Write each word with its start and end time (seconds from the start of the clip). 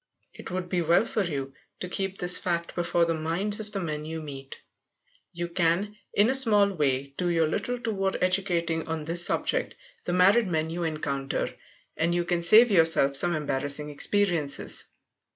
It 0.33 0.49
would 0.49 0.67
be 0.67 0.81
well 0.81 1.05
for 1.05 1.23
you 1.23 1.53
to 1.79 1.87
keep 1.87 2.17
this 2.17 2.39
fact 2.39 2.73
before 2.73 3.05
the 3.05 3.13
minds 3.13 3.59
of 3.59 3.71
the 3.71 3.79
men 3.79 4.03
you 4.03 4.19
meet. 4.19 4.59
You 5.31 5.47
can, 5.47 5.95
in 6.15 6.27
a 6.27 6.33
small 6.33 6.73
way, 6.73 7.13
do 7.17 7.29
your 7.29 7.47
little 7.47 7.77
toward 7.77 8.17
educating 8.19 8.87
on 8.87 9.05
this 9.05 9.23
subject 9.23 9.75
the 10.05 10.13
married 10.13 10.47
men 10.47 10.71
you 10.71 10.81
encounter. 10.85 11.53
And 11.95 12.15
you 12.15 12.25
can 12.25 12.41
save 12.41 12.71
yourself 12.71 13.15
some 13.15 13.35
embarrassing 13.35 13.91
experiences. 13.91 14.89